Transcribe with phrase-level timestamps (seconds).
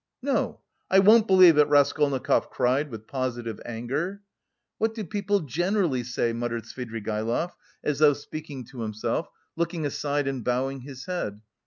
[0.23, 4.23] "No, I won't believe it!" Raskolnikov cried, with positive anger.
[4.79, 7.51] "What do people generally say?" muttered Svidrigaïlov,
[7.83, 11.41] as though speaking to himself, looking aside and bowing his head.